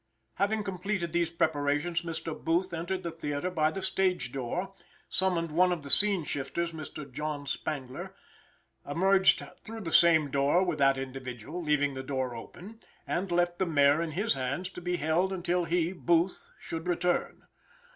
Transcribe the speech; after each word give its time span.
Having 0.37 0.63
completed 0.63 1.13
these 1.13 1.29
preparations, 1.29 2.01
Mr. 2.01 2.33
Booth 2.33 2.73
entered 2.73 3.03
the 3.03 3.11
theater 3.11 3.51
by 3.51 3.69
the 3.69 3.83
stage 3.83 4.31
door; 4.31 4.73
summoned 5.07 5.51
one 5.51 5.71
of 5.71 5.83
the 5.83 5.91
scene 5.91 6.23
shifters, 6.23 6.71
Mr. 6.71 7.07
John 7.13 7.45
Spangler, 7.45 8.15
emerged 8.83 9.43
through 9.59 9.81
the 9.81 9.91
same 9.91 10.31
door 10.31 10.63
with 10.63 10.79
that 10.79 10.97
individual, 10.97 11.61
leaving 11.61 11.93
the 11.93 12.01
door 12.01 12.33
open, 12.33 12.79
and 13.05 13.31
left 13.31 13.59
the 13.59 13.67
mare 13.67 14.01
in 14.01 14.13
his 14.13 14.33
hands 14.33 14.71
to 14.71 14.81
be 14.81 14.97
held 14.97 15.31
until 15.31 15.65
he 15.65 15.93
(Booth) 15.93 16.49
should 16.59 16.87
return. 16.87 17.43